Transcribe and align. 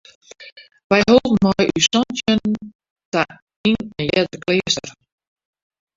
Wy 0.89 0.99
holden 1.07 1.37
mei 1.43 1.67
ús 1.75 1.85
santjinnen 1.87 2.55
ta 3.13 3.23
yn 3.69 3.73
in 4.01 4.07
earder 4.19 4.39
kleaster. 4.45 4.89